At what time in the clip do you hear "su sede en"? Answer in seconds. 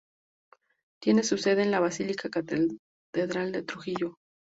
1.21-1.69